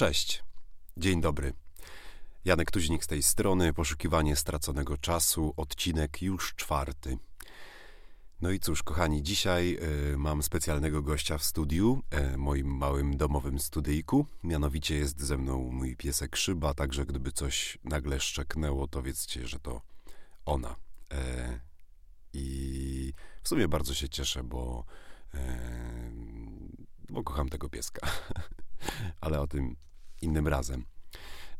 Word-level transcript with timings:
Cześć, 0.00 0.44
dzień 0.96 1.20
dobry. 1.20 1.52
Janek 2.44 2.70
Tuźnik 2.70 3.04
z 3.04 3.06
tej 3.06 3.22
strony, 3.22 3.72
poszukiwanie 3.72 4.36
straconego 4.36 4.96
czasu, 4.96 5.54
odcinek 5.56 6.22
już 6.22 6.54
czwarty. 6.54 7.18
No 8.40 8.50
i 8.50 8.60
cóż, 8.60 8.82
kochani, 8.82 9.22
dzisiaj 9.22 9.78
y, 10.12 10.18
mam 10.18 10.42
specjalnego 10.42 11.02
gościa 11.02 11.38
w 11.38 11.44
studiu, 11.44 12.02
y, 12.34 12.38
moim 12.38 12.76
małym 12.76 13.16
domowym 13.16 13.58
studyjku. 13.58 14.26
Mianowicie 14.44 14.94
jest 14.94 15.20
ze 15.20 15.38
mną 15.38 15.70
mój 15.72 15.96
piesek 15.96 16.36
Szyba, 16.36 16.74
także 16.74 17.06
gdyby 17.06 17.32
coś 17.32 17.78
nagle 17.84 18.20
szczeknęło, 18.20 18.88
to 18.88 19.02
wiedzcie, 19.02 19.48
że 19.48 19.58
to 19.58 19.82
ona. 20.44 20.76
Y, 21.12 21.60
I 22.32 23.12
w 23.42 23.48
sumie 23.48 23.68
bardzo 23.68 23.94
się 23.94 24.08
cieszę, 24.08 24.44
bo, 24.44 24.84
bo 27.10 27.22
kocham 27.22 27.48
tego 27.48 27.68
pieska. 27.68 28.08
Ale 29.20 29.40
o 29.40 29.46
tym 29.46 29.76
innym 30.22 30.48
razem. 30.48 30.84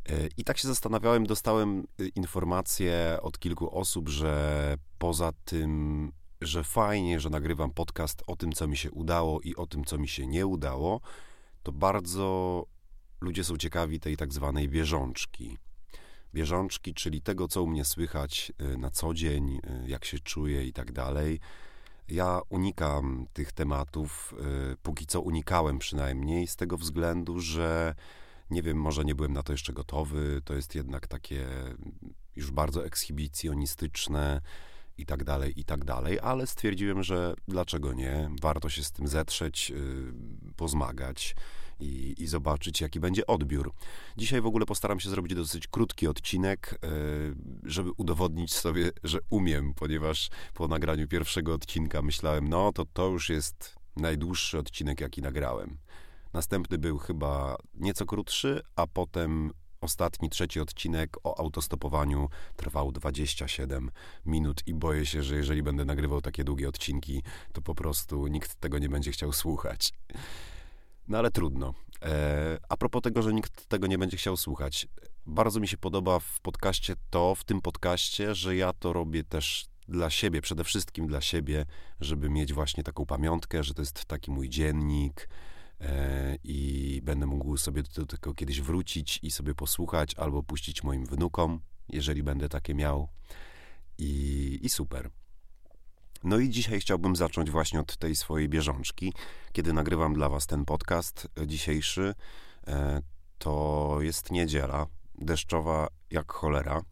E, 0.09 0.29
I 0.37 0.45
tak 0.45 0.59
się 0.59 0.69
zastanawiałem, 0.69 1.27
dostałem 1.27 1.87
y, 2.01 2.09
informację 2.09 3.19
od 3.23 3.39
kilku 3.39 3.79
osób, 3.79 4.09
że 4.09 4.75
poza 4.99 5.33
tym, 5.45 6.13
że 6.41 6.65
fajnie, 6.65 7.21
że 7.21 7.31
nagrywam 7.31 7.71
podcast 7.71 8.23
o 8.27 8.37
tym, 8.37 8.53
co 8.53 8.69
mi 8.69 8.77
się 8.77 8.91
udało 8.91 9.41
i 9.41 9.57
o 9.57 9.67
tym, 9.67 9.85
co 9.85 9.99
mi 9.99 10.09
się 10.09 10.27
nie 10.27 10.47
udało, 10.47 11.01
to 11.63 11.73
bardzo 11.73 12.67
ludzie 13.21 13.45
są 13.45 13.57
ciekawi 13.57 14.01
tej 14.01 14.17
tak 14.17 14.33
zwanej 14.33 14.69
bieżączki. 14.69 15.59
Bieżączki, 16.35 16.95
czyli 16.95 17.23
tego, 17.23 17.49
co 17.49 17.63
u 17.63 17.67
mnie 17.67 17.85
słychać 17.85 18.53
y, 18.63 18.79
na 18.79 18.91
co 18.91 19.15
dzień, 19.15 19.61
jak 19.87 20.05
się 20.05 20.19
czuję 20.19 20.67
i 20.67 20.73
tak 20.73 20.93
dalej. 20.93 21.41
Ja 22.09 22.41
unikam 22.49 23.27
tych 23.33 23.53
tematów, 23.53 24.35
póki 24.83 25.07
co 25.07 25.21
unikałem 25.21 25.79
przynajmniej, 25.79 26.47
z 26.47 26.57
tego 26.57 26.77
względu, 26.77 27.41
że 27.41 27.95
nie 28.51 28.63
wiem, 28.63 28.77
może 28.77 29.05
nie 29.05 29.15
byłem 29.15 29.33
na 29.33 29.43
to 29.43 29.53
jeszcze 29.53 29.73
gotowy. 29.73 30.41
To 30.45 30.55
jest 30.55 30.75
jednak 30.75 31.07
takie 31.07 31.47
już 32.37 32.51
bardzo 32.51 32.87
ekshibicjonistyczne 32.87 34.41
i 34.99 35.07
tak 35.07 35.25
dalej, 35.25 35.61
i 35.61 35.65
tak 35.65 35.85
dalej, 35.85 36.19
ale 36.23 36.47
stwierdziłem, 36.47 37.03
że 37.03 37.35
dlaczego 37.49 37.93
nie? 37.93 38.31
Warto 38.43 38.69
się 38.69 38.85
z 38.85 38.93
tym 38.93 39.09
zetrzeć, 39.09 39.71
yy, 39.71 40.13
pozmagać 40.57 41.35
i, 41.81 42.15
i, 42.19 42.27
zobaczyć, 42.27 42.81
jaki 42.81 43.01
będzie 43.01 43.27
odbiór. 43.27 43.73
Dzisiaj 44.17 44.41
w 44.41 44.47
ogóle 44.47 44.67
postaram 44.67 45.01
się 45.01 45.11
zrobić 45.11 45.35
dosyć 45.35 45.67
krótki 45.67 46.07
odcinek, 46.07 46.79
yy, 46.83 47.35
żeby 47.65 47.91
udowodnić 47.97 48.55
sobie, 48.55 48.91
że 49.05 49.19
umiem, 49.31 49.75
ponieważ 49.75 50.29
po 50.55 50.69
nagraniu 50.69 51.09
pierwszego 51.09 51.55
odcinka 51.55 52.03
myślałem, 52.03 52.49
no 52.49 52.73
to 52.73 52.85
to 52.85 53.09
już 53.09 53.29
jest 53.29 53.77
najdłuższy 53.97 54.59
odcinek, 54.59 55.01
jaki 55.01 55.23
nagrałem. 55.23 55.79
Następny 56.33 56.79
był 56.79 56.99
chyba 56.99 57.57
nieco 57.75 58.07
krótszy, 58.07 58.63
a 58.77 58.87
potem 58.87 59.51
ostatni, 59.81 60.31
trzeci 60.31 60.61
odcinek 60.61 61.17
o 61.25 61.39
autostopowaniu 61.39 62.29
trwał 62.57 62.93
27 62.93 63.91
minut 64.27 64.63
i 64.67 64.75
boję 64.75 65.07
się, 65.07 65.23
że 65.23 65.37
jeżeli 65.37 65.63
będę 65.63 65.85
nagrywał 65.85 66.21
takie 66.21 66.45
długie 66.45 66.69
odcinki, 66.69 67.23
to 67.53 67.63
po 67.63 67.75
prostu 67.75 68.27
nikt 68.27 68.55
tego 68.55 68.79
nie 68.79 68.89
będzie 68.89 69.13
chciał 69.13 69.33
słuchać. 69.33 69.93
No 71.09 71.19
ale 71.19 71.31
trudno. 71.31 71.75
E, 72.03 72.59
a 72.69 72.77
propos 72.77 73.03
tego, 73.03 73.23
że 73.23 73.33
nikt 73.33 73.67
tego 73.67 73.87
nie 73.87 73.99
będzie 73.99 74.17
chciał 74.17 74.37
słuchać, 74.37 74.87
bardzo 75.27 75.61
mi 75.61 75.69
się 75.69 75.77
podoba 75.77 76.21
w 76.21 76.41
podcaście 76.41 76.95
to, 77.11 77.35
w 77.35 77.45
tym 77.45 77.61
podcaście, 77.61 78.35
że 78.35 78.57
ja 78.57 78.73
to 78.73 78.93
robię 78.93 79.25
też 79.25 79.67
dla 79.89 80.11
siebie, 80.11 80.41
przede 80.41 80.65
wszystkim 80.65 81.07
dla 81.07 81.21
siebie, 81.21 81.67
żeby 82.01 82.31
mieć 82.31 82.53
właśnie 82.53 82.83
taką 82.83 83.07
pamiątkę, 83.07 83.65
że 83.65 83.75
to 83.75 83.83
jest 83.83 84.05
taki 84.05 84.31
mój 84.31 84.49
dziennik, 84.49 85.29
i 86.45 87.01
będę 87.05 87.27
mógł 87.27 87.57
sobie 87.57 87.83
do 87.83 88.07
tego 88.07 88.35
kiedyś 88.35 88.61
wrócić 88.61 89.19
i 89.23 89.31
sobie 89.31 89.55
posłuchać 89.55 90.15
albo 90.15 90.43
puścić 90.43 90.83
moim 90.83 91.07
wnukom, 91.07 91.61
jeżeli 91.89 92.23
będę 92.23 92.49
takie 92.49 92.75
miał. 92.75 93.09
I, 93.99 94.59
i 94.63 94.69
super. 94.69 95.11
No 96.25 96.39
i 96.39 96.51
dzisiaj 96.51 96.81
chciałbym 96.81 97.17
zacząć 97.17 97.51
właśnie 97.51 97.81
od 97.81 97.97
tej 97.97 98.17
swojej 98.17 98.49
bieżączki. 98.49 99.13
Kiedy 99.53 99.73
nagrywam 99.73 100.15
dla 100.15 100.29
Was 100.29 100.47
ten 100.47 100.65
podcast 100.65 101.29
dzisiejszy, 101.47 102.15
e, 102.67 103.03
to 103.39 103.97
jest 104.01 104.31
niedziela, 104.31 104.87
deszczowa 105.19 105.89
jak 106.11 106.33
cholera. 106.33 106.83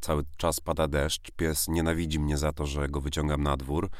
Cały 0.00 0.24
czas 0.36 0.60
pada 0.60 0.88
deszcz. 0.88 1.30
Pies 1.30 1.68
nienawidzi 1.68 2.18
mnie 2.18 2.38
za 2.38 2.52
to, 2.52 2.66
że 2.66 2.88
go 2.88 3.00
wyciągam 3.00 3.42
na 3.42 3.56
dwór. 3.56 3.90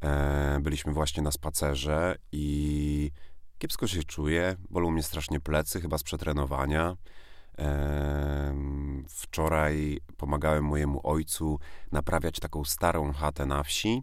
E, 0.00 0.58
byliśmy 0.62 0.92
właśnie 0.92 1.22
na 1.22 1.32
spacerze 1.32 2.16
i 2.32 3.10
Kiepsko 3.62 3.86
się 3.86 4.04
czuję, 4.04 4.56
bolą 4.70 4.90
mnie 4.90 5.02
strasznie 5.02 5.40
plecy, 5.40 5.80
chyba 5.80 5.98
z 5.98 6.02
przetrenowania. 6.02 6.96
Wczoraj 9.08 10.00
pomagałem 10.16 10.64
mojemu 10.64 11.00
ojcu 11.04 11.58
naprawiać 11.92 12.40
taką 12.40 12.64
starą 12.64 13.12
chatę 13.12 13.46
na 13.46 13.62
wsi. 13.62 14.02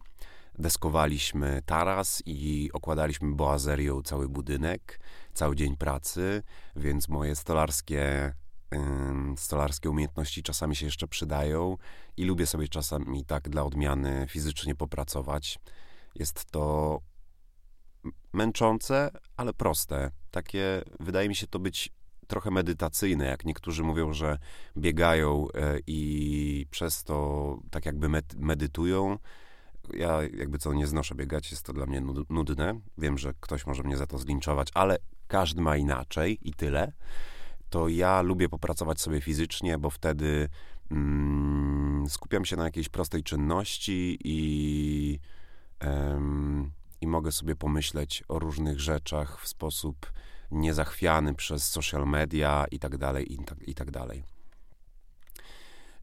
Deskowaliśmy 0.58 1.62
taras 1.66 2.22
i 2.26 2.70
okładaliśmy 2.72 3.34
boazerią 3.34 4.02
cały 4.02 4.28
budynek, 4.28 5.00
cały 5.34 5.56
dzień 5.56 5.76
pracy, 5.76 6.42
więc 6.76 7.08
moje 7.08 7.36
stolarskie, 7.36 8.34
stolarskie 9.36 9.90
umiejętności 9.90 10.42
czasami 10.42 10.76
się 10.76 10.86
jeszcze 10.86 11.08
przydają 11.08 11.76
i 12.16 12.24
lubię 12.24 12.46
sobie 12.46 12.68
czasami 12.68 13.24
tak 13.24 13.48
dla 13.48 13.64
odmiany 13.64 14.26
fizycznie 14.28 14.74
popracować. 14.74 15.58
Jest 16.14 16.44
to 16.44 17.00
męczące, 18.32 19.10
ale 19.36 19.52
proste. 19.52 20.10
Takie, 20.30 20.82
wydaje 21.00 21.28
mi 21.28 21.36
się 21.36 21.46
to 21.46 21.58
być 21.58 21.92
trochę 22.26 22.50
medytacyjne, 22.50 23.24
jak 23.24 23.44
niektórzy 23.44 23.82
mówią, 23.82 24.12
że 24.12 24.38
biegają 24.76 25.46
e, 25.54 25.78
i 25.86 26.66
przez 26.70 27.04
to 27.04 27.58
tak 27.70 27.86
jakby 27.86 28.08
medytują. 28.36 29.18
Ja 29.94 30.22
jakby 30.22 30.58
co 30.58 30.72
nie 30.72 30.86
znoszę 30.86 31.14
biegać, 31.14 31.50
jest 31.50 31.62
to 31.66 31.72
dla 31.72 31.86
mnie 31.86 32.02
nudne. 32.30 32.80
Wiem, 32.98 33.18
że 33.18 33.34
ktoś 33.40 33.66
może 33.66 33.82
mnie 33.82 33.96
za 33.96 34.06
to 34.06 34.18
zlinczować, 34.18 34.68
ale 34.74 34.98
każdy 35.28 35.60
ma 35.60 35.76
inaczej 35.76 36.38
i 36.42 36.54
tyle. 36.54 36.92
To 37.70 37.88
ja 37.88 38.22
lubię 38.22 38.48
popracować 38.48 39.00
sobie 39.00 39.20
fizycznie, 39.20 39.78
bo 39.78 39.90
wtedy 39.90 40.48
mm, 40.90 42.04
skupiam 42.08 42.44
się 42.44 42.56
na 42.56 42.64
jakiejś 42.64 42.88
prostej 42.88 43.22
czynności 43.22 44.18
i 44.24 45.18
i 47.00 47.06
mogę 47.06 47.32
sobie 47.32 47.56
pomyśleć 47.56 48.24
o 48.28 48.38
różnych 48.38 48.80
rzeczach 48.80 49.40
w 49.40 49.48
sposób 49.48 50.12
niezachwiany 50.50 51.34
przez 51.34 51.70
social 51.70 52.06
media 52.06 52.66
i 52.70 52.78
tak 52.78 52.96
dalej, 52.96 53.32
i 53.32 53.38
tak, 53.44 53.68
i 53.68 53.74
tak 53.74 53.90
dalej. 53.90 54.22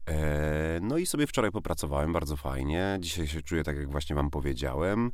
E, 0.08 0.78
no 0.82 0.98
i 0.98 1.06
sobie 1.06 1.26
wczoraj 1.26 1.50
popracowałem 1.50 2.12
bardzo 2.12 2.36
fajnie. 2.36 2.98
Dzisiaj 3.00 3.26
się 3.26 3.42
czuję 3.42 3.64
tak, 3.64 3.76
jak 3.76 3.90
właśnie 3.90 4.16
Wam 4.16 4.30
powiedziałem. 4.30 5.12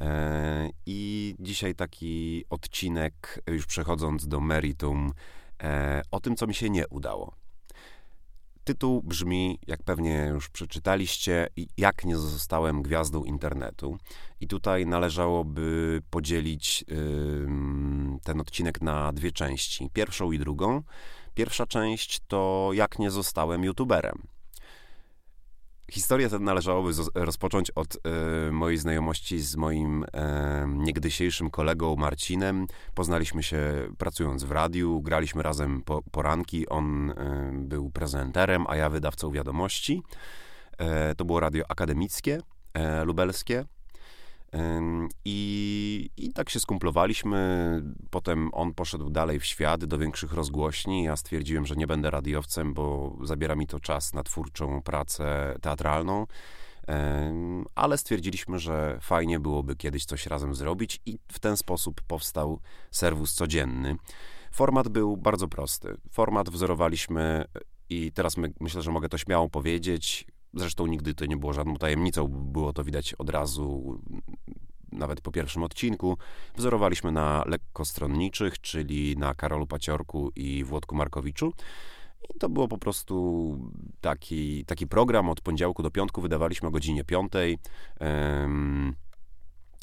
E, 0.00 0.70
I 0.86 1.34
dzisiaj 1.38 1.74
taki 1.74 2.44
odcinek, 2.50 3.42
już 3.46 3.66
przechodząc 3.66 4.28
do 4.28 4.40
meritum, 4.40 5.12
e, 5.62 6.02
o 6.10 6.20
tym, 6.20 6.36
co 6.36 6.46
mi 6.46 6.54
się 6.54 6.70
nie 6.70 6.88
udało. 6.88 7.45
Tytuł 8.66 9.02
brzmi, 9.02 9.58
jak 9.66 9.82
pewnie 9.82 10.30
już 10.34 10.48
przeczytaliście, 10.48 11.48
Jak 11.76 12.04
nie 12.04 12.16
zostałem 12.16 12.82
gwiazdą 12.82 13.24
internetu. 13.24 13.98
I 14.40 14.48
tutaj 14.48 14.86
należałoby 14.86 16.02
podzielić 16.10 16.84
yy, 16.88 17.48
ten 18.24 18.40
odcinek 18.40 18.82
na 18.82 19.12
dwie 19.12 19.32
części. 19.32 19.90
Pierwszą 19.92 20.32
i 20.32 20.38
drugą. 20.38 20.82
Pierwsza 21.34 21.66
część 21.66 22.20
to 22.28 22.70
Jak 22.72 22.98
nie 22.98 23.10
zostałem 23.10 23.64
youtuberem. 23.64 24.35
Historię 25.90 26.28
tę 26.28 26.38
należałoby 26.38 26.92
rozpocząć 27.14 27.70
od 27.70 27.96
e, 27.96 28.52
mojej 28.52 28.78
znajomości 28.78 29.40
z 29.40 29.56
moim 29.56 30.04
e, 30.12 30.66
niegdysiejszym 30.68 31.50
kolegą 31.50 31.96
Marcinem. 31.96 32.66
Poznaliśmy 32.94 33.42
się 33.42 33.58
pracując 33.98 34.44
w 34.44 34.50
radiu, 34.50 35.00
graliśmy 35.00 35.42
razem 35.42 35.82
po, 35.82 36.02
poranki. 36.02 36.68
On 36.68 37.10
e, 37.10 37.50
był 37.54 37.90
prezenterem, 37.90 38.64
a 38.68 38.76
ja 38.76 38.90
wydawcą 38.90 39.30
wiadomości. 39.30 40.02
E, 40.78 41.14
to 41.14 41.24
było 41.24 41.40
radio 41.40 41.64
akademickie, 41.68 42.40
lubelskie. 43.04 43.64
I, 45.24 46.10
I 46.16 46.32
tak 46.32 46.50
się 46.50 46.60
skumplowaliśmy. 46.60 47.82
Potem 48.10 48.50
on 48.52 48.74
poszedł 48.74 49.10
dalej 49.10 49.40
w 49.40 49.44
świat, 49.44 49.84
do 49.84 49.98
większych 49.98 50.32
rozgłośni. 50.32 51.02
Ja 51.02 51.16
stwierdziłem, 51.16 51.66
że 51.66 51.76
nie 51.76 51.86
będę 51.86 52.10
radiowcem, 52.10 52.74
bo 52.74 53.16
zabiera 53.22 53.54
mi 53.54 53.66
to 53.66 53.80
czas 53.80 54.14
na 54.14 54.22
twórczą 54.22 54.82
pracę 54.82 55.56
teatralną. 55.60 56.26
Ale 57.74 57.98
stwierdziliśmy, 57.98 58.58
że 58.58 58.98
fajnie 59.00 59.40
byłoby 59.40 59.76
kiedyś 59.76 60.04
coś 60.04 60.26
razem 60.26 60.54
zrobić, 60.54 61.00
i 61.06 61.18
w 61.32 61.38
ten 61.38 61.56
sposób 61.56 62.02
powstał 62.02 62.60
serwus 62.90 63.34
codzienny. 63.34 63.96
Format 64.52 64.88
był 64.88 65.16
bardzo 65.16 65.48
prosty. 65.48 65.96
Format 66.10 66.50
wzorowaliśmy, 66.50 67.44
i 67.90 68.12
teraz 68.12 68.36
my, 68.36 68.52
myślę, 68.60 68.82
że 68.82 68.90
mogę 68.90 69.08
to 69.08 69.18
śmiało 69.18 69.48
powiedzieć. 69.48 70.26
Zresztą 70.56 70.86
nigdy 70.86 71.14
to 71.14 71.26
nie 71.26 71.36
było 71.36 71.52
żadną 71.52 71.76
tajemnicą, 71.76 72.28
było 72.28 72.72
to 72.72 72.84
widać 72.84 73.14
od 73.14 73.30
razu 73.30 74.00
nawet 74.92 75.20
po 75.20 75.32
pierwszym 75.32 75.62
odcinku, 75.62 76.18
wzorowaliśmy 76.56 77.12
na 77.12 77.44
lekkostronniczych, 77.46 78.60
czyli 78.60 79.16
na 79.16 79.34
Karolu 79.34 79.66
Paciorku 79.66 80.30
i 80.36 80.64
Włodku 80.64 80.94
Markowiczu. 80.94 81.52
I 82.34 82.38
to 82.38 82.48
było 82.48 82.68
po 82.68 82.78
prostu 82.78 83.58
taki, 84.00 84.64
taki 84.64 84.86
program 84.86 85.28
od 85.28 85.40
poniedziałku 85.40 85.82
do 85.82 85.90
piątku, 85.90 86.20
wydawaliśmy 86.20 86.68
o 86.68 86.70
godzinie 86.70 87.04
piątej. 87.04 87.58
Um, 88.00 88.94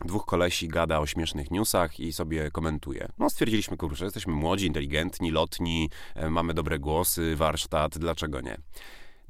dwóch 0.06 0.26
kolesi 0.26 0.68
gada 0.68 1.00
o 1.00 1.06
śmiesznych 1.06 1.52
newsach 1.52 2.00
i 2.00 2.14
sobie 2.14 2.52
komentuje. 2.52 3.10
No 3.18 3.30
stwierdziliśmy, 3.30 3.78
kurczę, 3.78 4.06
jesteśmy 4.06 4.34
młodzi, 4.34 4.66
inteligentni, 4.66 5.32
lotni, 5.32 5.90
e, 6.16 6.30
mamy 6.30 6.54
dobre 6.54 6.80
głosy, 6.80 7.36
warsztat, 7.36 7.98
dlaczego 7.98 8.42
nie? 8.42 8.58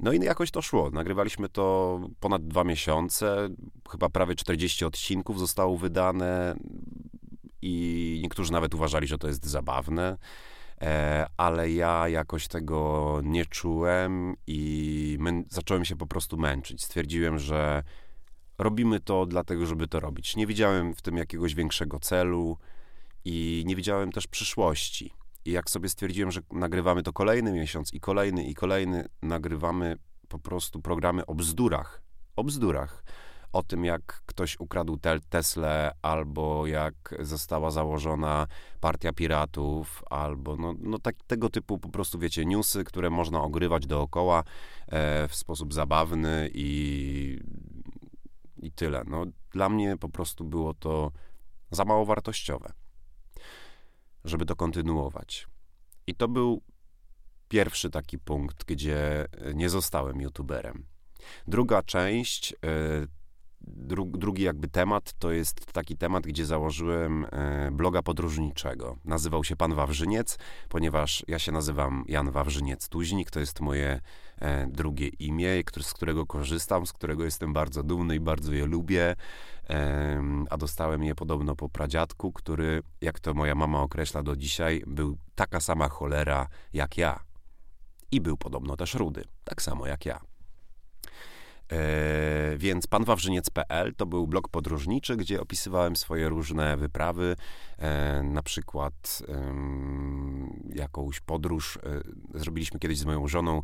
No 0.00 0.12
i 0.12 0.20
jakoś 0.20 0.50
to 0.50 0.62
szło. 0.62 0.90
Nagrywaliśmy 0.90 1.48
to 1.48 2.00
ponad 2.20 2.46
dwa 2.46 2.64
miesiące, 2.64 3.48
chyba 3.90 4.08
prawie 4.08 4.34
40 4.34 4.84
odcinków 4.84 5.38
zostało 5.38 5.78
wydane 5.78 6.56
i 7.62 8.20
niektórzy 8.22 8.52
nawet 8.52 8.74
uważali, 8.74 9.06
że 9.06 9.18
to 9.18 9.28
jest 9.28 9.46
zabawne, 9.46 10.18
e, 10.80 11.26
ale 11.36 11.70
ja 11.70 12.08
jakoś 12.08 12.48
tego 12.48 13.20
nie 13.24 13.46
czułem 13.46 14.34
i 14.46 15.18
zacząłem 15.48 15.84
się 15.84 15.96
po 15.96 16.06
prostu 16.06 16.36
męczyć. 16.36 16.84
Stwierdziłem, 16.84 17.38
że 17.38 17.82
robimy 18.58 19.00
to 19.00 19.26
dlatego, 19.26 19.66
żeby 19.66 19.88
to 19.88 20.00
robić. 20.00 20.36
Nie 20.36 20.46
widziałem 20.46 20.94
w 20.94 21.02
tym 21.02 21.16
jakiegoś 21.16 21.54
większego 21.54 22.00
celu 22.00 22.58
i 23.24 23.62
nie 23.66 23.76
widziałem 23.76 24.12
też 24.12 24.26
przyszłości. 24.26 25.12
I 25.44 25.50
jak 25.50 25.70
sobie 25.70 25.88
stwierdziłem, 25.88 26.30
że 26.30 26.40
nagrywamy 26.52 27.02
to 27.02 27.12
kolejny 27.12 27.52
miesiąc 27.52 27.94
i 27.94 28.00
kolejny 28.00 28.44
i 28.44 28.54
kolejny, 28.54 29.08
nagrywamy 29.22 29.96
po 30.28 30.38
prostu 30.38 30.80
programy 30.80 31.26
o 31.26 31.34
bzdurach. 31.34 32.02
O 32.36 32.44
bzdurach. 32.44 33.04
O 33.52 33.62
tym, 33.62 33.84
jak 33.84 34.22
ktoś 34.26 34.60
ukradł 34.60 34.96
te 34.96 35.20
Tesla, 35.20 35.92
albo 36.02 36.66
jak 36.66 37.14
została 37.20 37.70
założona 37.70 38.46
partia 38.80 39.12
piratów, 39.12 40.02
albo 40.10 40.56
no, 40.56 40.74
no 40.80 40.98
tak, 40.98 41.16
tego 41.26 41.50
typu 41.50 41.78
po 41.78 41.88
prostu, 41.88 42.18
wiecie, 42.18 42.44
newsy, 42.44 42.84
które 42.84 43.10
można 43.10 43.42
ogrywać 43.42 43.86
dookoła 43.86 44.44
e, 44.86 45.28
w 45.28 45.34
sposób 45.34 45.74
zabawny 45.74 46.50
i, 46.54 47.38
i 48.62 48.72
tyle. 48.72 49.02
No, 49.06 49.24
dla 49.50 49.68
mnie 49.68 49.96
po 49.96 50.08
prostu 50.08 50.44
było 50.44 50.74
to 50.74 51.12
za 51.70 51.84
mało 51.84 52.04
wartościowe 52.04 52.72
żeby 54.24 54.46
to 54.46 54.56
kontynuować. 54.56 55.46
I 56.06 56.14
to 56.14 56.28
był 56.28 56.62
pierwszy 57.48 57.90
taki 57.90 58.18
punkt, 58.18 58.64
gdzie 58.64 59.26
nie 59.54 59.68
zostałem 59.68 60.20
youtuberem. 60.20 60.86
Druga 61.46 61.82
część, 61.82 62.52
e, 62.52 62.56
dru, 63.66 64.04
drugi 64.04 64.42
jakby 64.42 64.68
temat, 64.68 65.12
to 65.18 65.32
jest 65.32 65.72
taki 65.72 65.96
temat, 65.96 66.26
gdzie 66.26 66.46
założyłem 66.46 67.26
e, 67.32 67.70
bloga 67.72 68.02
podróżniczego. 68.02 68.96
Nazywał 69.04 69.44
się 69.44 69.56
Pan 69.56 69.74
Wawrzyniec, 69.74 70.38
ponieważ 70.68 71.24
ja 71.28 71.38
się 71.38 71.52
nazywam 71.52 72.04
Jan 72.08 72.30
Wawrzyniec-Tuźnik, 72.30 73.30
to 73.30 73.40
jest 73.40 73.60
moje 73.60 74.00
drugie 74.68 75.08
imię, 75.08 75.62
z 75.80 75.92
którego 75.92 76.26
korzystam, 76.26 76.86
z 76.86 76.92
którego 76.92 77.24
jestem 77.24 77.52
bardzo 77.52 77.82
dumny 77.82 78.16
i 78.16 78.20
bardzo 78.20 78.52
je 78.52 78.66
lubię 78.66 79.16
a 80.50 80.56
dostałem 80.56 81.04
je 81.04 81.14
podobno 81.14 81.56
po 81.56 81.68
pradziadku, 81.68 82.32
który, 82.32 82.82
jak 83.00 83.20
to 83.20 83.34
moja 83.34 83.54
mama 83.54 83.82
określa 83.82 84.22
do 84.22 84.36
dzisiaj, 84.36 84.82
był 84.86 85.18
taka 85.34 85.60
sama 85.60 85.88
cholera 85.88 86.48
jak 86.72 86.98
ja. 86.98 87.20
I 88.10 88.20
był 88.20 88.36
podobno 88.36 88.76
też 88.76 88.94
rudy, 88.94 89.24
tak 89.44 89.62
samo 89.62 89.86
jak 89.86 90.06
ja. 90.06 90.33
E, 91.74 92.56
więc 92.56 92.86
panwawrzyniec.pl 92.86 93.94
to 93.94 94.06
był 94.06 94.26
blog 94.26 94.48
podróżniczy, 94.48 95.16
gdzie 95.16 95.40
opisywałem 95.40 95.96
swoje 95.96 96.28
różne 96.28 96.76
wyprawy, 96.76 97.36
e, 97.78 98.22
na 98.22 98.42
przykład 98.42 99.22
jakąś 100.74 101.20
podróż. 101.20 101.76
E, 101.76 101.80
zrobiliśmy 102.38 102.80
kiedyś 102.80 102.98
z 102.98 103.04
moją 103.04 103.28
żoną 103.28 103.62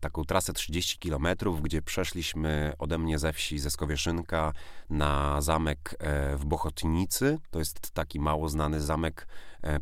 taką 0.00 0.24
trasę 0.24 0.52
30 0.52 0.98
km, 0.98 1.26
gdzie 1.62 1.82
przeszliśmy 1.82 2.72
ode 2.78 2.98
mnie 2.98 3.18
ze 3.18 3.32
wsi 3.32 3.58
ze 3.58 3.70
Skowieszynka 3.70 4.52
na 4.90 5.40
zamek 5.40 5.94
w 6.36 6.44
Bochotnicy. 6.44 7.38
To 7.50 7.58
jest 7.58 7.90
taki 7.90 8.20
mało 8.20 8.48
znany 8.48 8.80
zamek 8.80 9.26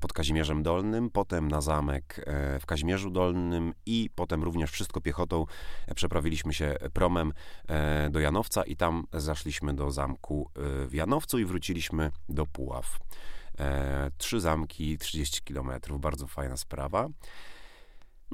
pod 0.00 0.12
Kazimierzem 0.12 0.62
Dolnym, 0.62 1.11
potem 1.11 1.49
na 1.49 1.61
zamek 1.61 2.25
e, 2.26 2.61
w 2.61 2.67
Kazimierzu 2.67 3.11
Dolnym 3.11 3.75
i 3.87 4.11
potem 4.15 4.43
również 4.43 4.71
wszystko 4.71 5.00
piechotą 5.00 5.47
e, 5.87 5.94
przeprawiliśmy 5.94 6.55
się 6.55 6.76
promem 6.93 7.32
do 8.11 8.21
Janowca 8.21 8.62
i 8.62 8.76
tam 8.76 9.06
zaszliśmy 9.12 9.75
do 9.75 9.91
zamku 9.91 10.50
w 10.87 10.91
Janowcu 10.93 11.38
i 11.38 11.44
wróciliśmy 11.44 12.11
do 12.29 12.47
Puław. 12.47 12.99
Trzy 14.19 14.41
zamki, 14.41 14.99
30 14.99 15.43
kilometrów, 15.43 16.00
bardzo 16.00 16.27
fajna 16.27 16.56
sprawa. 16.56 17.09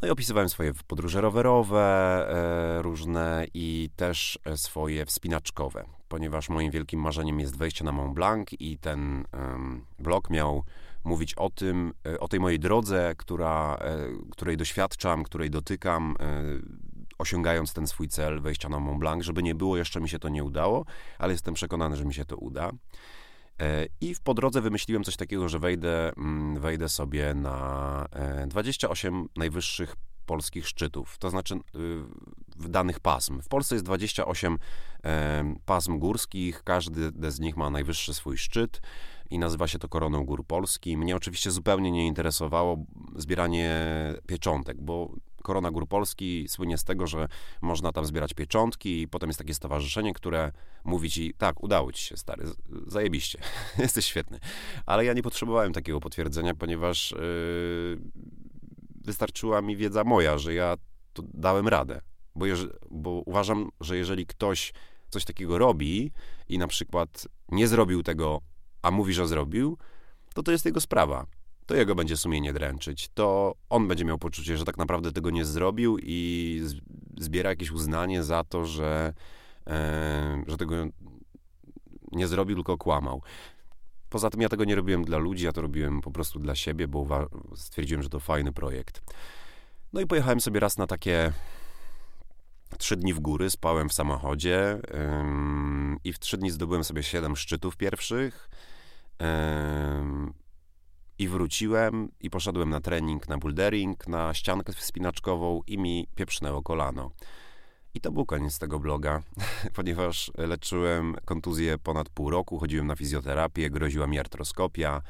No 0.02 0.08
i 0.08 0.10
opisywałem 0.10 0.48
swoje 0.48 0.72
podróże 0.86 1.20
rowerowe 1.20 2.26
różne 2.82 3.46
i 3.54 3.90
też 3.96 4.38
swoje 4.56 5.06
wspinaczkowe, 5.06 5.84
ponieważ 6.08 6.48
moim 6.48 6.70
wielkim 6.70 7.00
marzeniem 7.00 7.40
jest 7.40 7.56
wejście 7.56 7.84
na 7.84 7.93
Mont 7.93 8.14
Blanc 8.14 8.48
i 8.58 8.78
ten 8.78 9.25
blog 9.98 10.31
miał 10.31 10.64
mówić 11.05 11.35
o 11.35 11.50
tym, 11.50 11.93
e, 12.06 12.20
o 12.20 12.29
tej 12.29 12.41
mojej 12.41 12.58
drodze, 12.58 13.14
która, 13.17 13.79
e, 13.81 13.99
której 14.31 14.56
doświadczam, 14.56 15.25
której 15.25 15.50
dotykam, 15.50 16.17
e, 16.20 16.43
osiągając 17.19 17.73
ten 17.73 17.87
swój 17.87 18.08
cel 18.08 18.41
wejścia 18.41 18.69
na 18.69 18.79
Mont 18.79 18.99
Blanc, 18.99 19.25
żeby 19.25 19.43
nie 19.43 19.55
było, 19.55 19.76
jeszcze 19.76 20.00
mi 20.00 20.08
się 20.08 20.19
to 20.19 20.29
nie 20.29 20.44
udało, 20.44 20.85
ale 21.19 21.32
jestem 21.32 21.55
przekonany, 21.55 21.97
że 21.97 22.05
mi 22.05 22.14
się 22.14 22.25
to 22.25 22.37
uda. 22.37 22.70
I 24.00 24.14
w 24.14 24.20
po 24.20 24.35
drodze 24.35 24.61
wymyśliłem 24.61 25.05
coś 25.05 25.17
takiego, 25.17 25.49
że 25.49 25.58
wejdę, 25.58 26.12
mm, 26.17 26.61
wejdę 26.61 26.88
sobie 26.88 27.35
na 27.35 28.06
28 28.49 29.26
najwyższych 29.37 29.96
polskich 30.31 30.69
szczytów, 30.69 31.19
to 31.19 31.31
znaczy 31.31 31.55
w 32.56 32.69
danych 32.69 33.00
pasm. 33.00 33.43
W 33.43 33.49
Polsce 33.49 33.75
jest 33.75 33.85
28 33.85 34.59
pasm 35.67 35.99
górskich, 35.99 36.62
każdy 36.65 37.31
z 37.31 37.41
nich 37.41 37.56
ma 37.56 37.71
najwyższy 37.71 38.15
swój 38.15 38.38
szczyt 38.38 38.81
i 39.31 39.38
nazywa 39.38 39.69
się 39.69 39.79
to 39.79 39.88
Koroną 39.88 40.25
Gór 40.25 40.47
Polski. 40.47 40.97
Mnie 40.97 41.17
oczywiście 41.17 41.50
zupełnie 41.50 41.91
nie 41.91 42.06
interesowało 42.06 42.77
zbieranie 43.17 43.75
pieczątek, 44.27 44.82
bo 44.82 45.15
Korona 45.43 45.71
Gór 45.71 45.88
Polski 45.88 46.47
słynie 46.49 46.79
z 46.79 46.85
tego, 46.85 47.06
że 47.06 47.29
można 47.62 47.93
tam 47.93 48.06
zbierać 48.06 48.35
pieczątki 48.35 49.03
i 49.03 49.09
potem 49.09 49.29
jest 49.29 49.38
takie 49.38 49.55
stowarzyszenie, 49.55 50.15
które 50.15 50.53
mówi 50.85 51.11
ci, 51.11 51.35
tak, 51.38 51.62
udało 51.62 51.93
ci 51.93 52.05
się, 52.05 52.17
stary, 52.17 52.44
zajebiście, 52.87 53.38
jesteś 53.79 54.06
świetny. 54.06 54.38
Ale 54.87 55.05
ja 55.05 55.12
nie 55.12 55.23
potrzebowałem 55.23 55.73
takiego 55.73 56.00
potwierdzenia, 56.00 56.55
ponieważ 56.55 57.11
yy, 57.11 57.99
wystarczyła 59.00 59.63
mi 59.63 59.77
wiedza 59.77 60.05
moja, 60.05 60.39
że 60.39 60.55
ja 60.55 60.77
to 61.13 61.22
dałem 61.34 61.69
radę. 61.69 62.01
Bo, 62.34 62.46
bo 62.91 63.10
uważam, 63.10 63.69
że 63.81 63.96
jeżeli 63.96 64.27
ktoś 64.27 64.72
coś 65.10 65.24
takiego 65.24 65.58
robi 65.58 66.13
i 66.48 66.58
na 66.58 66.67
przykład 66.67 67.29
nie 67.48 67.69
zrobił 67.69 68.03
tego 68.03 68.41
a 68.82 68.91
mówi, 68.91 69.13
że 69.13 69.29
zrobił, 69.29 69.79
to 70.34 70.43
to 70.43 70.53
jest 70.53 70.65
jego 70.65 70.81
sprawa. 70.81 71.27
To 71.67 71.74
jego 71.74 71.94
będzie 71.94 72.17
sumienie 72.17 72.53
dręczyć. 72.53 73.08
To 73.15 73.55
on 73.69 73.89
będzie 73.89 74.05
miał 74.05 74.19
poczucie, 74.19 74.56
że 74.56 74.65
tak 74.65 74.79
naprawdę 74.79 75.13
tego 75.13 75.31
nie 75.31 75.44
zrobił 75.44 75.98
i 76.03 76.63
zbiera 77.19 77.51
jakieś 77.51 77.70
uznanie 77.70 78.22
za 78.22 78.44
to, 78.44 78.67
że, 78.67 79.13
e, 79.67 80.44
że 80.46 80.56
tego 80.56 80.74
nie 82.13 82.29
zrobił, 82.29 82.56
tylko 82.56 82.79
kłamał. 82.79 83.22
Poza 84.10 84.31
tym 84.31 84.40
ja 84.40 84.48
tego 84.48 84.64
nie 84.64 84.74
robiłem 84.74 85.05
dla 85.05 85.19
ludzi, 85.19 85.44
ja 85.44 85.52
to 85.52 85.60
robiłem 85.60 86.00
po 86.00 86.10
prostu 86.10 86.38
dla 86.38 86.55
siebie, 86.55 86.88
bo 86.88 87.29
stwierdziłem, 87.56 88.02
że 88.02 88.08
to 88.08 88.20
fajny 88.20 88.52
projekt. 88.52 89.02
No 89.93 90.00
i 90.00 90.06
pojechałem 90.06 90.40
sobie 90.40 90.60
raz 90.60 90.79
na 90.79 90.86
takie 90.86 91.32
trzy 92.79 92.96
dni 92.96 93.14
w 93.14 93.20
góry, 93.20 93.50
spałem 93.50 93.88
w 93.88 93.93
samochodzie 93.93 94.79
i 96.05 96.12
w 96.12 96.19
trzy 96.19 96.38
dni 96.38 96.50
zdobyłem 96.50 96.84
sobie 96.84 97.02
siedem 97.02 97.36
szczytów 97.36 97.76
pierwszych. 97.76 98.50
I 101.19 101.29
wróciłem 101.29 102.08
i 102.20 102.31
poszedłem 102.31 102.70
na 102.70 102.81
trening, 102.81 103.29
na 103.29 103.38
bouldering, 103.38 104.08
na 104.08 104.34
ściankę 104.34 104.72
wspinaczkową 104.72 105.60
i 105.67 105.79
mi 105.79 106.08
pieprznęło 106.14 106.62
kolano. 106.62 107.10
I 107.94 108.01
to 108.01 108.13
był 108.13 108.27
koniec 108.27 108.59
tego 108.59 108.79
bloga, 108.79 109.23
ponieważ 109.77 110.32
leczyłem 110.39 111.17
kontuzję 111.25 111.79
ponad 111.79 112.09
pół 112.09 112.31
roku, 112.31 112.59
chodziłem 112.59 112.87
na 112.87 112.97
fizjoterapię, 112.97 113.70
groziła 113.70 114.06
mi 114.06 114.19
artroskopia. 114.19 115.03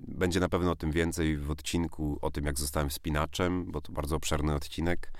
Będzie 0.00 0.40
na 0.40 0.48
pewno 0.48 0.70
o 0.70 0.76
tym 0.76 0.90
więcej 0.90 1.36
w 1.36 1.50
odcinku 1.50 2.18
o 2.22 2.30
tym, 2.30 2.44
jak 2.44 2.58
zostałem 2.58 2.90
wspinaczem, 2.90 3.64
bo 3.72 3.80
to 3.80 3.92
bardzo 3.92 4.16
obszerny 4.16 4.54
odcinek. 4.54 5.12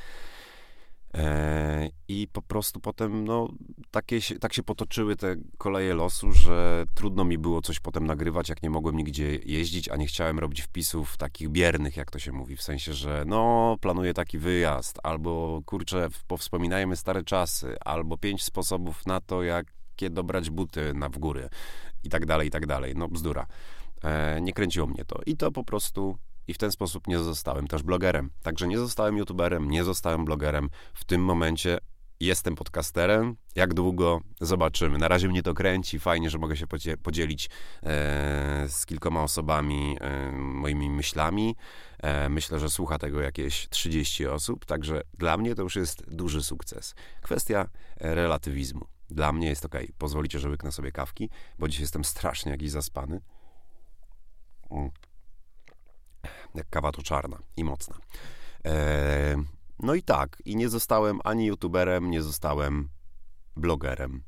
I 2.08 2.28
po 2.32 2.42
prostu 2.42 2.80
potem, 2.80 3.24
no, 3.24 3.48
takie, 3.90 4.20
tak 4.40 4.52
się 4.52 4.62
potoczyły 4.62 5.16
te 5.16 5.36
koleje 5.58 5.94
losu, 5.94 6.32
że 6.32 6.84
trudno 6.94 7.24
mi 7.24 7.38
było 7.38 7.62
coś 7.62 7.80
potem 7.80 8.06
nagrywać, 8.06 8.48
jak 8.48 8.62
nie 8.62 8.70
mogłem 8.70 8.96
nigdzie 8.96 9.36
jeździć, 9.36 9.88
a 9.88 9.96
nie 9.96 10.06
chciałem 10.06 10.38
robić 10.38 10.62
wpisów 10.62 11.16
takich 11.16 11.48
biernych, 11.48 11.96
jak 11.96 12.10
to 12.10 12.18
się 12.18 12.32
mówi, 12.32 12.56
w 12.56 12.62
sensie, 12.62 12.92
że 12.92 13.24
no, 13.26 13.76
planuję 13.80 14.14
taki 14.14 14.38
wyjazd, 14.38 14.98
albo 15.02 15.60
kurczę, 15.66 16.08
powspominajmy 16.26 16.96
stare 16.96 17.24
czasy, 17.24 17.76
albo 17.84 18.18
pięć 18.18 18.42
sposobów 18.42 19.06
na 19.06 19.20
to, 19.20 19.42
jak 19.42 19.66
jakie 19.94 20.10
dobrać 20.10 20.50
buty 20.50 20.94
na 20.94 21.08
w 21.08 21.18
góry 21.18 21.48
i 22.04 22.08
tak 22.08 22.26
dalej, 22.26 22.48
i 22.48 22.50
tak 22.50 22.66
dalej. 22.66 22.94
No 22.96 23.08
bzdura. 23.08 23.46
E, 24.04 24.40
nie 24.40 24.52
kręciło 24.52 24.86
mnie 24.86 25.04
to. 25.04 25.20
I 25.26 25.36
to 25.36 25.52
po 25.52 25.64
prostu 25.64 26.16
i 26.48 26.54
w 26.54 26.58
ten 26.58 26.72
sposób 26.72 27.06
nie 27.06 27.18
zostałem 27.18 27.66
też 27.66 27.82
blogerem. 27.82 28.30
Także 28.42 28.68
nie 28.68 28.78
zostałem 28.78 29.16
youtuberem, 29.16 29.70
nie 29.70 29.84
zostałem 29.84 30.24
blogerem. 30.24 30.70
W 30.94 31.04
tym 31.04 31.24
momencie 31.24 31.78
jestem 32.20 32.54
podcasterem. 32.54 33.36
Jak 33.54 33.74
długo? 33.74 34.20
Zobaczymy. 34.40 34.98
Na 34.98 35.08
razie 35.08 35.28
mnie 35.28 35.42
to 35.42 35.54
kręci. 35.54 35.98
Fajnie, 35.98 36.30
że 36.30 36.38
mogę 36.38 36.56
się 36.56 36.66
podzielić 37.02 37.50
e, 37.82 38.66
z 38.68 38.86
kilkoma 38.86 39.22
osobami 39.22 39.96
e, 40.00 40.32
moimi 40.32 40.90
myślami. 40.90 41.56
E, 41.98 42.28
myślę, 42.28 42.58
że 42.58 42.70
słucha 42.70 42.98
tego 42.98 43.20
jakieś 43.20 43.68
30 43.68 44.26
osób, 44.26 44.64
także 44.64 45.02
dla 45.18 45.36
mnie 45.36 45.54
to 45.54 45.62
już 45.62 45.76
jest 45.76 46.14
duży 46.14 46.42
sukces. 46.42 46.94
Kwestia 47.22 47.68
relatywizmu. 47.96 48.86
Dla 49.10 49.32
mnie 49.32 49.48
jest 49.48 49.64
ok. 49.64 49.74
Pozwolicie, 49.98 50.38
że 50.38 50.48
łyknę 50.48 50.72
sobie 50.72 50.92
kawki, 50.92 51.30
bo 51.58 51.68
dziś 51.68 51.80
jestem 51.80 52.04
strasznie 52.04 52.52
jakiś 52.52 52.70
zaspany. 52.70 53.20
Mm. 54.70 54.90
Jak 56.54 56.68
kawa 56.70 56.92
to 56.92 57.02
czarna 57.02 57.38
i 57.56 57.64
mocna. 57.64 57.96
E, 58.66 59.36
no 59.78 59.94
i 59.94 60.02
tak, 60.02 60.42
i 60.44 60.56
nie 60.56 60.68
zostałem 60.68 61.20
ani 61.24 61.46
youtuberem, 61.46 62.10
nie 62.10 62.22
zostałem 62.22 62.88
blogerem. 63.56 64.22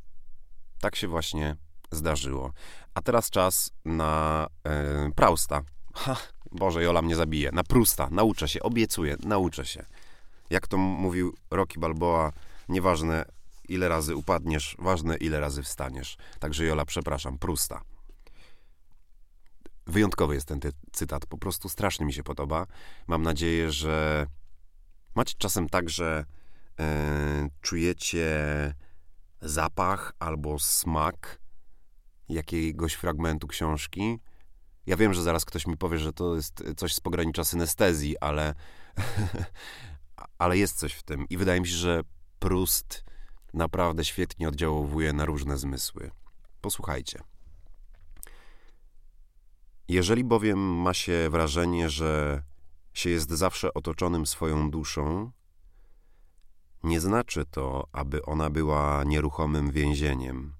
Tak 0.80 0.96
się 0.96 1.08
właśnie 1.08 1.56
zdarzyło. 1.90 2.52
A 2.94 3.02
teraz 3.02 3.30
czas 3.30 3.70
na 3.84 4.46
e, 4.64 5.10
Prausta. 5.14 5.62
Ha, 5.94 6.16
Boże, 6.52 6.82
Jola 6.82 7.02
mnie 7.02 7.16
zabije. 7.16 7.52
Na 7.52 7.64
Prusta. 7.64 8.08
Nauczę 8.10 8.48
się, 8.48 8.62
obiecuję, 8.62 9.16
nauczę 9.24 9.64
się. 9.64 9.86
Jak 10.50 10.66
to 10.66 10.76
mówił 10.76 11.34
Rocky 11.50 11.80
Balboa, 11.80 12.32
nieważne 12.68 13.24
ile 13.68 13.88
razy 13.88 14.16
upadniesz, 14.16 14.76
ważne 14.78 15.16
ile 15.16 15.40
razy 15.40 15.62
wstaniesz. 15.62 16.16
Także 16.38 16.64
Jola, 16.64 16.84
przepraszam, 16.84 17.38
Prusta. 17.38 17.80
Wyjątkowy 19.86 20.34
jest 20.34 20.48
ten 20.48 20.60
cytat, 20.92 21.26
po 21.26 21.38
prostu 21.38 21.68
strasznie 21.68 22.06
mi 22.06 22.12
się 22.12 22.22
podoba. 22.22 22.66
Mam 23.06 23.22
nadzieję, 23.22 23.72
że 23.72 24.26
macie 25.14 25.34
czasem 25.38 25.68
tak, 25.68 25.90
że 25.90 26.24
e, 26.80 27.48
czujecie 27.60 28.34
zapach 29.40 30.12
albo 30.18 30.58
smak 30.58 31.40
jakiegoś 32.28 32.94
fragmentu 32.94 33.46
książki. 33.46 34.18
Ja 34.86 34.96
wiem, 34.96 35.14
że 35.14 35.22
zaraz 35.22 35.44
ktoś 35.44 35.66
mi 35.66 35.76
powie, 35.76 35.98
że 35.98 36.12
to 36.12 36.36
jest 36.36 36.64
coś 36.76 36.94
z 36.94 37.00
pogranicza 37.00 37.44
synestezji, 37.44 38.18
ale, 38.18 38.54
ale 40.38 40.58
jest 40.58 40.78
coś 40.78 40.92
w 40.92 41.02
tym. 41.02 41.26
I 41.30 41.36
wydaje 41.36 41.60
mi 41.60 41.66
się, 41.66 41.74
że 41.74 42.02
Prust 42.38 43.04
naprawdę 43.54 44.04
świetnie 44.04 44.48
oddziałowuje 44.48 45.12
na 45.12 45.24
różne 45.24 45.58
zmysły. 45.58 46.10
Posłuchajcie. 46.60 47.35
Jeżeli 49.88 50.24
bowiem 50.24 50.58
ma 50.58 50.94
się 50.94 51.28
wrażenie, 51.30 51.90
że 51.90 52.42
się 52.94 53.10
jest 53.10 53.30
zawsze 53.30 53.74
otoczonym 53.74 54.26
swoją 54.26 54.70
duszą, 54.70 55.30
nie 56.82 57.00
znaczy 57.00 57.44
to, 57.50 57.88
aby 57.92 58.22
ona 58.22 58.50
była 58.50 59.04
nieruchomym 59.04 59.70
więzieniem. 59.70 60.52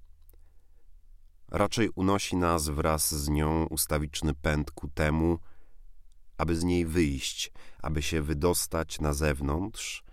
Raczej 1.49 1.91
unosi 1.95 2.37
nas 2.37 2.69
wraz 2.69 3.15
z 3.15 3.29
nią 3.29 3.67
ustawiczny 3.67 4.35
pęd 4.35 4.71
ku 4.71 4.89
temu, 4.89 5.39
aby 6.39 6.57
z 6.57 6.65
niej 6.65 6.87
wyjść, 6.87 7.53
aby 7.83 8.03
się 8.03 8.23
wydostać 8.23 9.01
na 9.01 9.13
zewnątrz, 9.13 10.05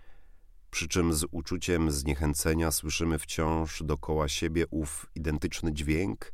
przy 0.70 0.88
czym 0.88 1.12
z 1.12 1.26
uczuciem 1.30 1.90
zniechęcenia 1.90 2.70
słyszymy 2.70 3.18
wciąż 3.18 3.82
dokoła 3.82 4.28
siebie 4.28 4.64
ów 4.70 5.06
identyczny 5.14 5.72
dźwięk, 5.72 6.32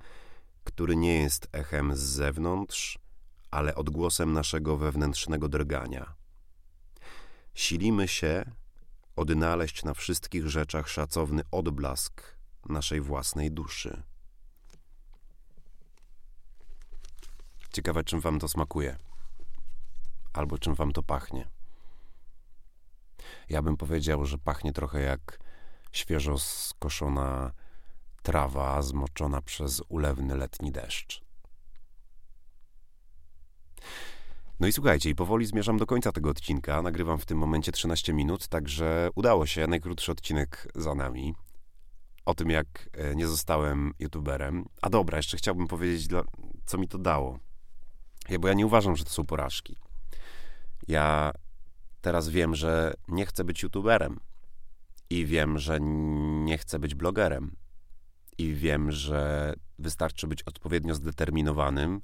który 0.64 0.96
nie 0.96 1.18
jest 1.22 1.48
echem 1.52 1.96
z 1.96 2.00
zewnątrz, 2.00 2.98
ale 3.50 3.74
odgłosem 3.74 4.32
naszego 4.32 4.76
wewnętrznego 4.76 5.48
drgania. 5.48 6.14
Silimy 7.54 8.08
się 8.08 8.50
odnaleźć 9.16 9.84
na 9.84 9.94
wszystkich 9.94 10.48
rzeczach 10.48 10.88
szacowny 10.88 11.42
odblask 11.50 12.22
naszej 12.68 13.00
własnej 13.00 13.50
duszy. 13.50 14.02
Ciekawe, 17.72 18.04
czym 18.04 18.20
wam 18.20 18.38
to 18.38 18.48
smakuje, 18.48 18.96
albo 20.32 20.58
czym 20.58 20.74
wam 20.74 20.92
to 20.92 21.02
pachnie. 21.02 21.48
Ja 23.48 23.62
bym 23.62 23.76
powiedział, 23.76 24.26
że 24.26 24.38
pachnie 24.38 24.72
trochę 24.72 25.00
jak 25.00 25.38
świeżo 25.92 26.38
skoszona 26.38 27.52
trawa 28.22 28.82
zmoczona 28.82 29.42
przez 29.42 29.82
ulewny 29.88 30.36
letni 30.36 30.72
deszcz. 30.72 31.22
No 34.60 34.66
i 34.66 34.72
słuchajcie, 34.72 35.10
i 35.10 35.14
powoli 35.14 35.46
zmierzam 35.46 35.78
do 35.78 35.86
końca 35.86 36.12
tego 36.12 36.30
odcinka. 36.30 36.82
Nagrywam 36.82 37.18
w 37.18 37.26
tym 37.26 37.38
momencie 37.38 37.72
13 37.72 38.12
minut, 38.12 38.48
także 38.48 39.08
udało 39.14 39.46
się. 39.46 39.66
Najkrótszy 39.66 40.12
odcinek 40.12 40.68
za 40.74 40.94
nami. 40.94 41.34
O 42.24 42.34
tym, 42.34 42.50
jak 42.50 42.88
e, 42.92 43.14
nie 43.16 43.26
zostałem 43.26 43.92
youtuberem. 43.98 44.64
A 44.82 44.90
dobra, 44.90 45.16
jeszcze 45.16 45.36
chciałbym 45.36 45.66
powiedzieć, 45.66 46.08
co 46.66 46.78
mi 46.78 46.88
to 46.88 46.98
dało. 46.98 47.38
Ja, 48.28 48.38
bo 48.38 48.48
ja 48.48 48.54
nie 48.54 48.66
uważam, 48.66 48.96
że 48.96 49.04
to 49.04 49.10
są 49.10 49.26
porażki. 49.26 49.76
Ja 50.88 51.32
teraz 52.00 52.28
wiem, 52.28 52.54
że 52.54 52.94
nie 53.08 53.26
chcę 53.26 53.44
być 53.44 53.62
youtuberem. 53.62 54.20
I 55.10 55.26
wiem, 55.26 55.58
że 55.58 55.78
nie 56.44 56.58
chcę 56.58 56.78
być 56.78 56.94
blogerem. 56.94 57.56
I 58.40 58.54
wiem, 58.54 58.92
że 58.92 59.54
wystarczy 59.78 60.26
być 60.26 60.42
odpowiednio 60.42 60.94
zdeterminowanym, 60.94 62.00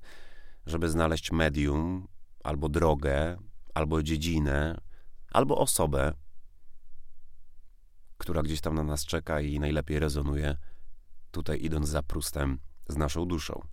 żeby 0.66 0.88
znaleźć 0.88 1.33
medium, 1.33 2.09
albo 2.45 2.69
drogę, 2.69 3.38
albo 3.75 4.02
dziedzinę, 4.02 4.81
albo 5.31 5.59
osobę, 5.59 6.12
która 8.19 8.43
gdzieś 8.43 8.61
tam 8.61 8.75
na 8.75 8.83
nas 8.83 9.07
czeka 9.07 9.40
i 9.40 9.61
najlepiej 9.61 9.99
rezonuje, 9.99 10.57
tutaj 11.31 11.64
idąc 11.64 11.88
za 11.88 12.02
prustem 12.02 12.59
z 12.88 12.97
naszą 12.97 13.25
duszą. 13.25 13.66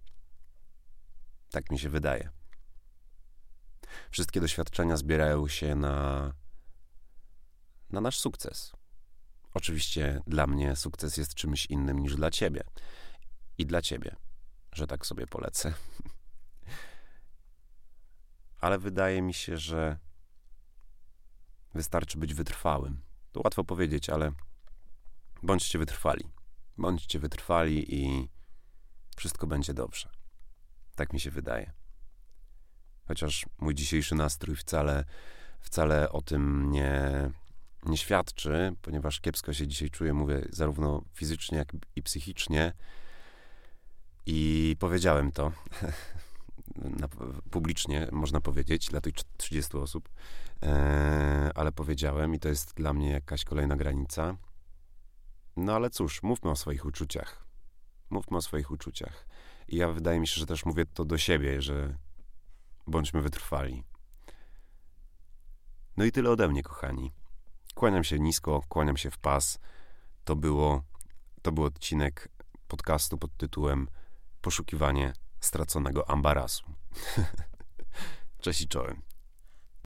Tak 1.52 1.72
mi 1.72 1.80
się 1.80 1.90
wydaje. 1.90 2.30
Wszystkie 4.12 4.42
doświadczenia 4.42 4.98
zbierają 4.98 5.48
się 5.48 5.76
na, 5.76 6.34
na 7.90 8.02
nasz 8.02 8.20
sukces. 8.20 8.74
Oczywiście 9.54 10.22
dla 10.28 10.48
mnie 10.48 10.76
sukces 10.76 11.18
jest 11.18 11.36
czymś 11.36 11.66
innym 11.66 12.00
niż 12.00 12.16
dla 12.16 12.32
ciebie. 12.32 12.64
I 13.58 13.66
dla 13.66 13.82
ciebie, 13.82 14.16
że 14.72 14.88
tak 14.88 15.06
sobie 15.06 15.28
polecę. 15.28 15.74
ale 18.64 18.80
wydaje 18.80 19.22
mi 19.22 19.34
się, 19.34 19.58
że 19.58 19.98
wystarczy 21.76 22.18
być 22.18 22.34
wytrwałym. 22.34 23.02
To 23.32 23.42
łatwo 23.44 23.64
powiedzieć, 23.64 24.10
ale 24.10 24.32
bądźcie 25.44 25.80
wytrwali. 25.80 26.26
Bądźcie 26.78 27.20
wytrwali 27.20 27.96
i 27.96 28.30
wszystko 29.18 29.48
będzie 29.48 29.74
dobrze. 29.74 30.10
Tak 30.96 31.14
mi 31.14 31.20
się 31.20 31.32
wydaje. 31.32 31.74
Chociaż 33.08 33.46
mój 33.58 33.76
dzisiejszy 33.76 34.16
nastrój 34.16 34.56
wcale, 34.56 35.06
wcale 35.60 36.10
o 36.10 36.22
tym 36.22 36.72
nie, 36.72 37.32
nie 37.86 37.98
świadczy, 37.98 38.76
ponieważ 38.82 39.20
kiepsko 39.20 39.54
się 39.54 39.68
dzisiaj 39.68 39.90
czuję, 39.90 40.14
mówię 40.14 40.46
zarówno 40.50 41.04
fizycznie, 41.14 41.58
jak 41.58 41.74
i 41.96 42.04
psychicznie. 42.04 42.74
I 44.26 44.76
powiedziałem 44.80 45.32
to 45.32 45.52
publicznie, 47.52 48.08
można 48.12 48.42
powiedzieć, 48.42 48.88
dla 48.88 49.02
tych 49.02 49.14
30 49.38 49.78
osób, 49.78 50.10
e, 50.64 51.52
ale 51.56 51.72
powiedziałem 51.72 52.36
i 52.36 52.40
to 52.40 52.50
jest 52.50 52.74
dla 52.74 52.94
mnie 52.94 53.12
jakaś 53.12 53.44
kolejna 53.44 53.76
granica. 53.76 54.38
No 55.56 55.76
ale 55.76 55.90
cóż, 55.90 56.24
mówmy 56.24 56.52
o 56.52 56.56
swoich 56.56 56.86
uczuciach. 56.86 57.46
Mówmy 58.10 58.38
o 58.38 58.42
swoich 58.42 58.72
uczuciach. 58.72 59.28
I 59.68 59.76
ja 59.76 59.92
wydaje 59.92 60.20
mi 60.20 60.28
się, 60.28 60.40
że 60.40 60.46
też 60.46 60.66
mówię 60.66 60.86
to 60.86 61.06
do 61.06 61.18
siebie, 61.18 61.62
że 61.62 61.98
bądźmy 62.88 63.22
wytrwali. 63.22 63.84
No 65.98 66.06
i 66.06 66.12
tyle 66.12 66.30
ode 66.30 66.48
mnie, 66.48 66.64
kochani. 66.64 67.12
Kłaniam 67.76 68.04
się 68.04 68.20
nisko, 68.20 68.62
kłaniam 68.70 68.98
się 68.98 69.12
w 69.12 69.18
pas. 69.18 69.60
To 70.24 70.36
było, 70.36 70.82
to 71.42 71.52
był 71.52 71.64
odcinek 71.64 72.30
podcastu 72.68 73.18
pod 73.18 73.38
tytułem 73.38 73.88
Poszukiwanie 74.42 75.14
straconego 75.40 76.10
ambarasu. 76.10 76.66
Cześć 78.42 78.62
i 78.62 78.68
czołem. 78.68 79.13